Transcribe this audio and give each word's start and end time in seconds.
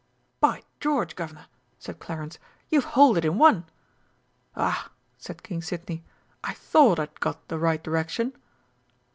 "By 0.39 0.63
George, 0.79 1.15
Guv'nor!" 1.15 1.45
cried 1.85 1.99
Clarence, 1.99 2.39
"you've 2.69 2.85
holed 2.97 3.19
it 3.19 3.25
in 3.25 3.37
one!" 3.37 3.65
"Ah," 4.55 4.89
said 5.19 5.43
King 5.43 5.61
Sidney, 5.61 6.03
"I 6.43 6.55
thought 6.55 6.99
I'd 6.99 7.19
got 7.19 7.49
the 7.49 7.59
right 7.59 7.83
direction." 7.83 8.33